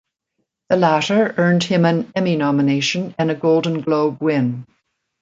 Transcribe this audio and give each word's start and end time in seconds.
The 0.69 0.77
latter 0.77 1.35
earned 1.37 1.61
him 1.63 1.85
an 1.85 2.11
"Emmy" 2.15 2.35
nomination 2.35 3.13
and 3.19 3.29
a 3.29 3.35
Golden 3.35 3.81
Globe 3.81 4.19
win. 4.19 4.65